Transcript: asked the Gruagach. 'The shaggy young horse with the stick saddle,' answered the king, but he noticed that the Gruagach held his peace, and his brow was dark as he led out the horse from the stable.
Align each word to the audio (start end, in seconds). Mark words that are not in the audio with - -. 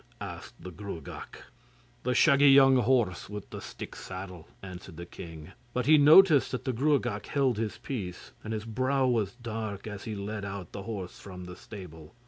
asked 0.19 0.55
the 0.59 0.71
Gruagach. 0.71 1.43
'The 2.01 2.15
shaggy 2.15 2.49
young 2.49 2.77
horse 2.77 3.29
with 3.29 3.47
the 3.51 3.61
stick 3.61 3.95
saddle,' 3.95 4.47
answered 4.63 4.97
the 4.97 5.05
king, 5.05 5.51
but 5.73 5.85
he 5.85 5.99
noticed 5.99 6.51
that 6.51 6.65
the 6.65 6.73
Gruagach 6.73 7.27
held 7.27 7.59
his 7.59 7.77
peace, 7.77 8.31
and 8.43 8.51
his 8.51 8.65
brow 8.65 9.05
was 9.05 9.35
dark 9.35 9.85
as 9.85 10.05
he 10.05 10.15
led 10.15 10.43
out 10.43 10.71
the 10.71 10.81
horse 10.89 11.19
from 11.19 11.45
the 11.45 11.55
stable. 11.55 12.15